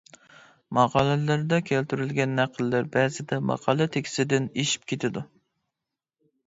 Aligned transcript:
ماقالىلىرىدە 0.77 1.59
كەلتۈرۈلگەن 1.67 2.33
نەقىللەر 2.39 2.91
بەزىدە 2.97 3.41
ماقالە 3.51 3.91
تېكىستىدىن 3.99 4.53
ئېشىپ 4.63 4.93
كېتىدۇ. 4.93 5.29